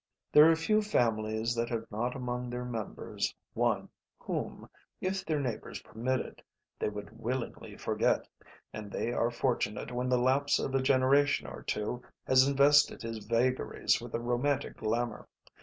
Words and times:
There 0.31 0.49
are 0.49 0.55
few 0.55 0.81
families 0.81 1.53
that 1.53 1.69
have 1.69 1.85
not 1.91 2.15
among 2.15 2.49
their 2.49 2.65
members 2.65 3.35
one 3.53 3.87
whom, 4.17 4.67
if 4.99 5.23
their 5.23 5.39
neighbours 5.39 5.79
permitted, 5.83 6.41
they 6.79 6.89
would 6.89 7.15
willingly 7.19 7.77
forget, 7.77 8.27
and 8.73 8.89
they 8.91 9.13
are 9.13 9.29
fortunate 9.29 9.91
when 9.91 10.09
the 10.09 10.17
lapse 10.17 10.57
of 10.57 10.73
a 10.73 10.81
generation 10.81 11.45
or 11.45 11.61
two 11.61 12.01
has 12.25 12.47
invested 12.47 13.03
his 13.03 13.23
vagaries 13.27 14.01
with 14.01 14.15
a 14.15 14.19
romantic 14.19 14.77
glamour. 14.77 15.27